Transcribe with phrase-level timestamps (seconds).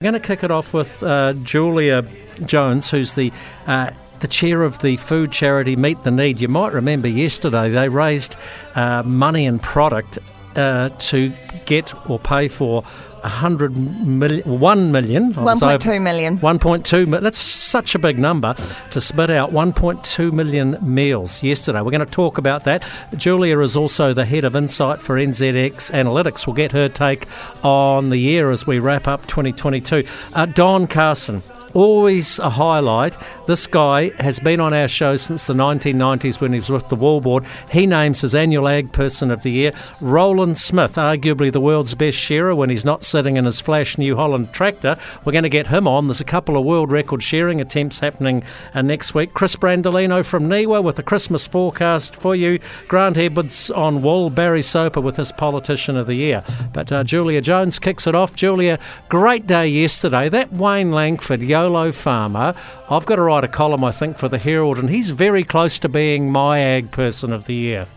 [0.00, 2.06] I'm going to kick it off with uh, Julia
[2.46, 3.32] Jones, who's the
[3.66, 6.40] uh, the chair of the food charity Meat the Need.
[6.40, 8.36] You might remember yesterday they raised
[8.76, 10.20] uh, money and product
[10.58, 11.32] uh, to
[11.66, 12.82] get or pay for
[13.22, 15.32] 100 million, 1 million.
[15.32, 16.38] 1.2 million.
[16.38, 17.22] 1.2 million.
[17.22, 18.54] That's such a big number
[18.90, 21.80] to spit out 1.2 million meals yesterday.
[21.80, 22.84] We're going to talk about that.
[23.16, 26.46] Julia is also the head of insight for NZX Analytics.
[26.46, 27.26] We'll get her take
[27.64, 30.04] on the year as we wrap up 2022.
[30.34, 31.42] Uh, Don Carson,
[31.74, 33.16] always a highlight.
[33.46, 36.96] This guy has been on our show since the 1990s when he was with the
[36.96, 37.44] Wool Board.
[37.70, 39.72] He names his annual Ag Person of the Year.
[40.00, 44.16] Roland Smith, arguably the world's best shearer when he's not sitting in his flash New
[44.16, 44.96] Holland tractor.
[45.24, 46.06] We're going to get him on.
[46.06, 48.42] There's a couple of world record shearing attempts happening
[48.74, 49.34] uh, next week.
[49.34, 52.58] Chris Brandolino from NIWA with a Christmas forecast for you.
[52.86, 54.30] Grant Edwards on wool.
[54.30, 56.44] Barry Soper with his Politician of the Year.
[56.72, 58.36] But uh, Julia Jones kicks it off.
[58.36, 60.28] Julia, great day yesterday.
[60.28, 62.54] That Wayne Langford, YOLO farmer,
[62.88, 65.80] I've got to write a column, I think, for the Herald, and he's very close
[65.80, 67.88] to being my ag person of the year.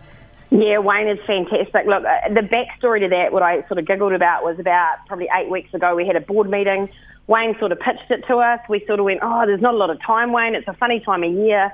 [0.50, 1.86] Yeah, Wayne is fantastic.
[1.86, 5.28] Look, uh, the backstory to that, what I sort of giggled about, was about probably
[5.38, 5.94] eight weeks ago.
[5.94, 6.88] We had a board meeting.
[7.28, 8.58] Wayne sort of pitched it to us.
[8.68, 10.56] We sort of went, "Oh, there's not a lot of time, Wayne.
[10.56, 11.72] It's a funny time of year."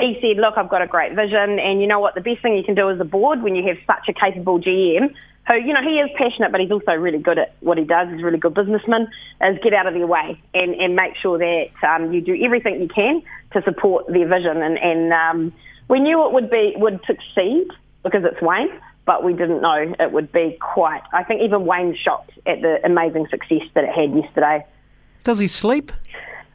[0.00, 2.14] He said, "Look, I've got a great vision, and you know what?
[2.14, 4.58] The best thing you can do as a board when you have such a capable
[4.58, 5.14] GM
[5.48, 8.08] who, you know, he is passionate, but he's also really good at what he does.
[8.10, 9.08] He's a really good businessman.
[9.42, 12.80] Is get out of their way and, and make sure that um, you do everything
[12.80, 14.62] you can to support their vision.
[14.62, 15.52] And, and um,
[15.88, 17.68] we knew it would be would succeed
[18.02, 18.68] because it's Wayne,
[19.06, 21.02] but we didn't know it would be quite.
[21.12, 24.66] I think even Wayne's shocked at the amazing success that it had yesterday.
[25.24, 25.92] Does he sleep?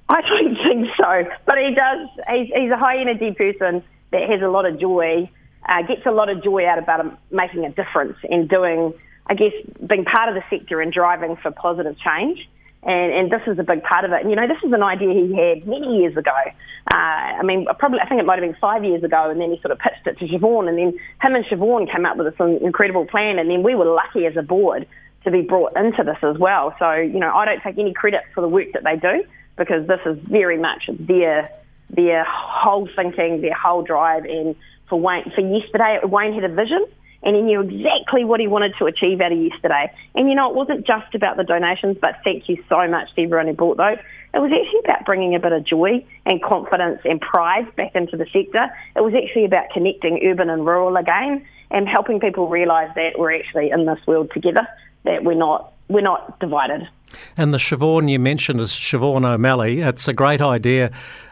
[0.09, 2.09] I don't think so, but he does.
[2.29, 5.29] He's, he's a high energy person that has a lot of joy
[5.65, 8.93] uh, gets a lot of joy out about making a difference and doing,
[9.27, 9.53] I guess,
[9.85, 12.49] being part of the sector and driving for positive change.
[12.83, 14.21] And, and this is a big part of it.
[14.21, 16.35] And, you know, this is an idea he had many years ago.
[16.93, 19.51] Uh, I mean, probably, I think it might have been five years ago, and then
[19.51, 22.27] he sort of pitched it to Siobhan, and then him and Siobhan came up with
[22.27, 24.85] this incredible plan, and then we were lucky as a board
[25.23, 26.75] to be brought into this as well.
[26.77, 29.23] So, you know, I don't take any credit for the work that they do
[29.57, 31.49] because this is very much their
[31.89, 34.55] their whole thinking, their whole drive, and
[34.93, 35.97] for Wayne for yesterday.
[36.03, 36.85] Wayne had a vision
[37.23, 39.91] and he knew exactly what he wanted to achieve out of yesterday.
[40.13, 43.23] And you know, it wasn't just about the donations, but thank you so much to
[43.23, 43.97] everyone who bought those.
[44.35, 48.17] It was actually about bringing a bit of joy and confidence and pride back into
[48.17, 48.69] the sector.
[48.95, 53.33] It was actually about connecting urban and rural again and helping people realise that we're
[53.33, 54.67] actually in this world together,
[55.05, 56.87] that we're not we're not divided.
[57.37, 59.81] And the Siobhan you mentioned is Siobhan O'Malley.
[59.81, 60.91] It's a great idea.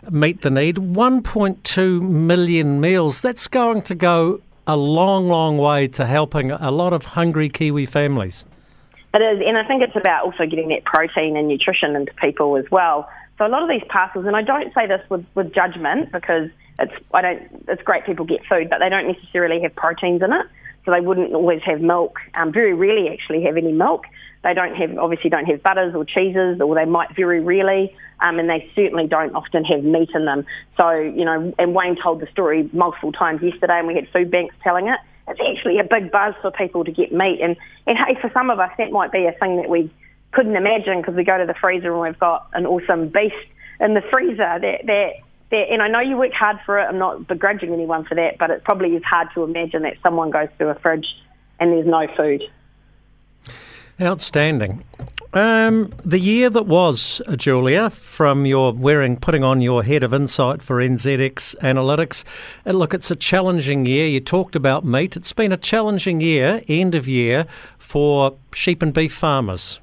[0.10, 0.76] Meat the need.
[0.78, 3.22] 1.2 million meals.
[3.22, 7.86] That's going to go a long, long way to helping a lot of hungry Kiwi
[7.86, 8.46] families.
[9.14, 12.56] It is, and I think it's about also getting that protein and nutrition into people
[12.56, 13.10] as well.
[13.38, 16.50] So a lot of these parcels, and I don't say this with, with judgment because
[16.80, 20.32] it's I don't it's great people get food, but they don't necessarily have proteins in
[20.32, 20.46] it.
[20.86, 22.18] So they wouldn't always have milk.
[22.34, 24.06] Um, very rarely actually have any milk.
[24.44, 28.40] They don't have, obviously, don't have butters or cheeses, or they might very rarely, um,
[28.40, 30.46] and they certainly don't often have meat in them.
[30.78, 34.31] So, you know, and Wayne told the story multiple times yesterday, and we had food
[34.31, 35.00] banks telling it.
[35.28, 37.56] It's actually a big buzz for people to get meat, and
[37.86, 39.92] and hey, for some of us, that might be a thing that we
[40.31, 43.36] couldn't imagine because we go to the freezer and we've got an awesome beast
[43.80, 45.12] in the freezer that that
[45.51, 46.84] and I know you work hard for it.
[46.84, 50.29] I'm not begrudging anyone for that, but it probably is hard to imagine that someone
[50.29, 51.06] goes through a fridge
[51.59, 52.44] and there's no food.
[54.01, 54.84] Outstanding.
[55.34, 60.62] Um, the year that was, Julia, from your wearing, putting on your head of insight
[60.62, 62.25] for NZX Analytics.
[62.66, 64.07] And uh, look, it's a challenging year.
[64.07, 65.16] You talked about meat.
[65.16, 67.45] It's been a challenging year, end of year,
[67.78, 69.79] for sheep and beef farmers.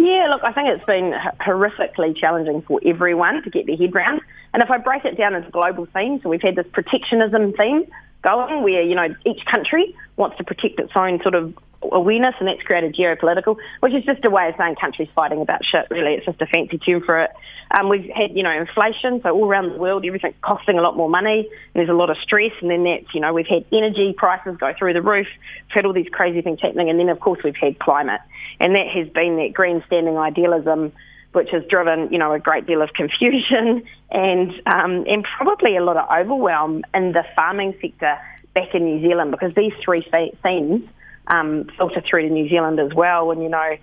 [0.00, 1.12] Yeah, look, I think it's been
[1.42, 4.22] horrifically challenging for everyone to get their head round.
[4.54, 7.84] And if I break it down into global themes, so we've had this protectionism theme
[8.22, 12.48] going where, you know, each country wants to protect its own sort of awareness, and
[12.48, 15.86] that's created geopolitical, which is just a way of saying countries fighting about shit.
[15.90, 17.30] Really, it's just a fancy term for it.
[17.70, 20.96] Um, we've had, you know, inflation, so all around the world, everything's costing a lot
[20.96, 21.48] more money.
[21.48, 24.56] and there's a lot of stress, and then that's, you know, we've had energy prices
[24.58, 25.26] go through the roof.
[25.68, 28.20] We've had all these crazy things happening, and then of course we've had climate,
[28.58, 30.92] and that has been that grandstanding idealism.
[31.32, 35.80] Which has driven, you know, a great deal of confusion and um, and probably a
[35.80, 38.18] lot of overwhelm in the farming sector
[38.52, 40.04] back in New Zealand because these three
[40.42, 40.88] themes
[41.30, 43.30] um, filter through to New Zealand as well.
[43.30, 43.76] And you know,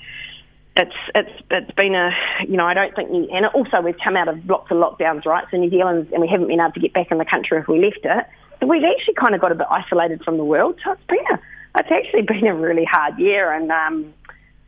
[0.75, 2.11] it's it's it's been a
[2.47, 5.25] you know I don't think New, and also we've come out of lots of lockdowns,
[5.25, 5.45] right?
[5.49, 7.67] So New Zealand and we haven't been able to get back in the country if
[7.67, 8.25] we left it.
[8.59, 10.79] So we've actually kind of got a bit isolated from the world.
[10.83, 11.39] So it's been a
[11.79, 14.13] it's actually been a really hard year, and um,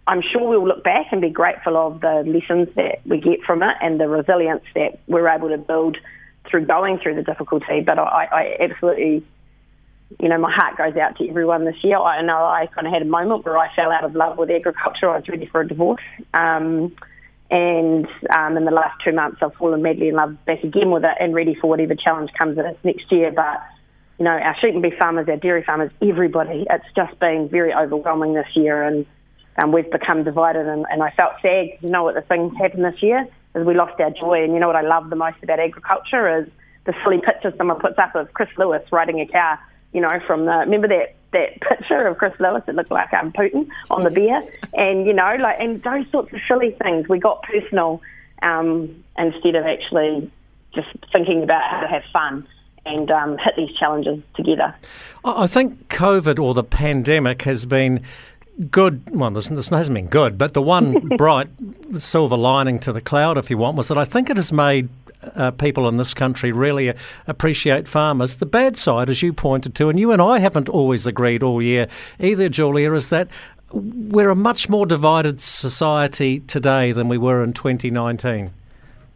[0.08, 3.62] I'm sure we'll look back and be grateful of the lessons that we get from
[3.62, 5.98] it and the resilience that we're able to build
[6.50, 7.82] through going through the difficulty.
[7.82, 9.24] But I, I absolutely,
[10.18, 11.98] you know, my heart goes out to everyone this year.
[11.98, 14.50] I know I kind of had a moment where I fell out of love with
[14.50, 15.10] agriculture.
[15.10, 16.02] I was ready for a divorce.
[16.34, 16.96] Um,
[17.52, 21.04] and um, in the last two months, I've fallen madly in love back again with
[21.04, 23.32] it and ready for whatever challenge comes at us next year.
[23.32, 23.62] But
[24.18, 27.74] you know, our sheep and beef farmers, our dairy farmers, everybody, it's just been very
[27.74, 29.06] overwhelming this year, and
[29.62, 30.68] um, we've become divided.
[30.68, 33.66] And, and I felt sad because you know what the things happened this year is
[33.66, 34.44] we lost our joy.
[34.44, 36.50] And you know what I love the most about agriculture is
[36.86, 39.60] the silly picture someone puts up of Chris Lewis riding a car.
[39.94, 43.32] You know, from the remember that that picture of Chris Lewis that looked like um,
[43.32, 44.44] Putin on the beer,
[44.74, 47.08] and you know, like and those sorts of silly things.
[47.08, 48.02] We got personal
[48.42, 50.32] um, instead of actually
[50.74, 52.48] just thinking about how to have fun
[52.86, 54.74] and um, hit these challenges together.
[55.26, 58.02] I think COVID or the pandemic has been
[58.70, 59.02] good.
[59.12, 61.50] Well, this, this hasn't been good, but the one bright
[61.98, 64.90] silver lining to the cloud, if you want, was that I think it has made
[65.36, 66.94] uh, people in this country really
[67.28, 68.38] appreciate farmers.
[68.38, 71.62] The bad side, as you pointed to, and you and I haven't always agreed all
[71.62, 71.88] year
[72.20, 73.28] either, Julia, is that
[73.72, 78.52] we're a much more divided society today than we were in 2019.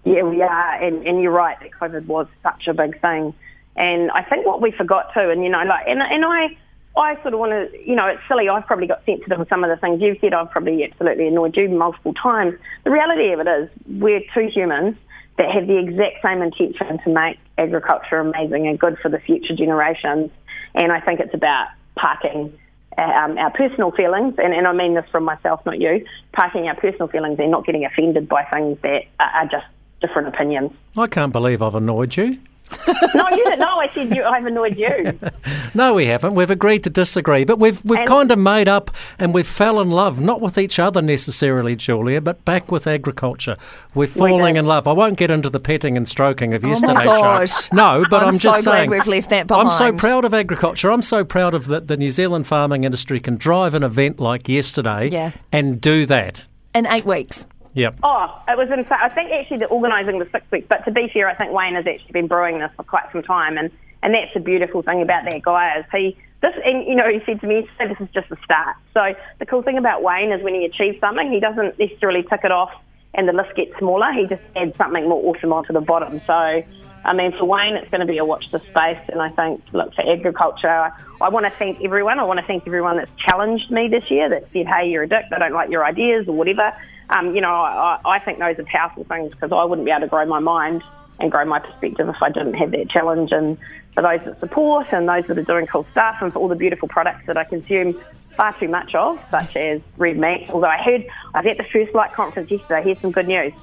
[0.06, 3.34] Yeah, we are, and, and you're right that COVID was such a big thing.
[3.76, 6.58] And I think what we forgot too, and you know, like, and, and I,
[6.96, 8.50] I sort of want to, you know, it's silly.
[8.50, 10.34] I've probably got sensitive with some of the things you've said.
[10.34, 12.54] I've probably absolutely annoyed you multiple times.
[12.84, 14.96] The reality of it is, we're two humans
[15.38, 19.56] that have the exact same intention to make agriculture amazing and good for the future
[19.56, 20.30] generations.
[20.76, 22.58] And I think it's about parking
[22.98, 26.76] um, our personal feelings, and, and I mean this from myself, not you, parking our
[26.76, 29.66] personal feelings and not getting offended by things that are just
[30.00, 30.72] different opinions.
[30.96, 32.38] I can't believe I've annoyed you.
[33.16, 33.60] no, you didn't.
[33.60, 35.20] No, I said you, I've annoyed you.
[35.74, 36.34] no, we haven't.
[36.36, 39.80] We've agreed to disagree, but we've we've and kind of made up and we've fell
[39.80, 43.58] in love, not with each other necessarily, Julia, but back with agriculture.
[43.94, 44.88] We're falling we in love.
[44.88, 47.68] I won't get into the petting and stroking of oh yesterday's oh show.
[47.74, 49.70] No, but I'm, I'm just so saying we've left that behind.
[49.70, 50.92] I'm so proud of agriculture.
[50.92, 54.50] I'm so proud of that the New Zealand farming industry can drive an event like
[54.50, 55.32] yesterday yeah.
[55.52, 57.46] and do that in eight weeks.
[57.74, 58.00] Yep.
[58.04, 59.00] Oh, it was insane.
[59.02, 61.76] I think actually the organising the six weeks, but to be fair, I think Wayne
[61.76, 63.72] has actually been brewing this for quite some time, and,
[64.04, 67.22] and that's the beautiful thing about that guy is he this and you know he
[67.26, 70.44] said to me, "This is just the start." So the cool thing about Wayne is
[70.44, 72.72] when he achieves something, he doesn't necessarily tick it off
[73.16, 74.12] and the list gets smaller.
[74.12, 76.22] He just adds something more awesome onto the bottom.
[76.26, 76.64] So
[77.06, 79.00] I mean, for Wayne, it's going to be a watch the space.
[79.10, 82.20] And I think, look, for agriculture, I, I want to thank everyone.
[82.20, 85.08] I want to thank everyone that's challenged me this year, that said, hey, you're a
[85.08, 86.72] dick, I don't like your ideas or whatever.
[87.10, 90.02] Um, you know, I, I think those are powerful things because I wouldn't be able
[90.02, 90.84] to grow my mind
[91.20, 93.32] and grow my perspective if I didn't have that challenge.
[93.32, 93.58] And
[93.92, 96.56] for those that support and those that are doing cool stuff and for all the
[96.56, 100.48] beautiful products that I consume far too much of, such as red meat.
[100.50, 103.54] Although I heard, I was at the First Light conference yesterday, here's some good news.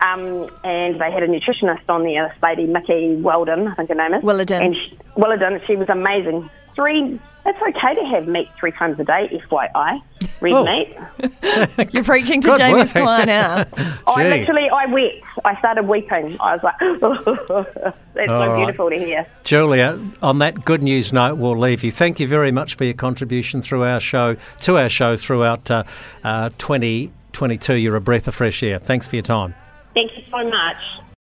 [0.00, 3.94] Um, and they had a nutritionist on there, this lady, Mickey Weldon, I think her
[3.94, 4.22] name is.
[4.22, 4.64] Williden.
[4.64, 6.48] And she, Williden, she was amazing.
[6.74, 7.18] Three,
[7.48, 10.02] it's okay to have meat three times a day, FYI.
[10.40, 10.64] Red oh.
[10.64, 11.92] meat.
[11.94, 13.64] You're preaching to Jamie's choir now.
[14.06, 15.24] I literally, I wept.
[15.44, 16.36] I started weeping.
[16.40, 16.78] I was like,
[18.14, 18.56] that's All so right.
[18.56, 19.26] beautiful to hear.
[19.44, 21.90] Julia, on that good news note, we'll leave you.
[21.90, 25.84] Thank you very much for your contribution through our show, to our show throughout uh,
[26.22, 27.74] uh, 2022.
[27.74, 28.78] You're a breath of fresh air.
[28.78, 29.54] Thanks for your time.
[29.98, 31.07] Thank you so much.